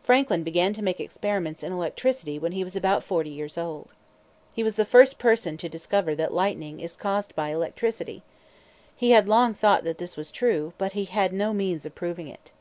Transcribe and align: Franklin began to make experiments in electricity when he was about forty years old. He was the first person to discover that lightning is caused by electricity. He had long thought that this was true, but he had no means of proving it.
Franklin 0.00 0.44
began 0.44 0.72
to 0.74 0.80
make 0.80 1.00
experiments 1.00 1.64
in 1.64 1.72
electricity 1.72 2.38
when 2.38 2.52
he 2.52 2.62
was 2.62 2.76
about 2.76 3.02
forty 3.02 3.30
years 3.30 3.58
old. 3.58 3.92
He 4.52 4.62
was 4.62 4.76
the 4.76 4.84
first 4.84 5.18
person 5.18 5.56
to 5.56 5.68
discover 5.68 6.14
that 6.14 6.32
lightning 6.32 6.78
is 6.78 6.94
caused 6.94 7.34
by 7.34 7.48
electricity. 7.48 8.22
He 8.96 9.10
had 9.10 9.28
long 9.28 9.54
thought 9.54 9.82
that 9.82 9.98
this 9.98 10.16
was 10.16 10.30
true, 10.30 10.72
but 10.78 10.92
he 10.92 11.06
had 11.06 11.32
no 11.32 11.52
means 11.52 11.84
of 11.84 11.96
proving 11.96 12.28
it. 12.28 12.52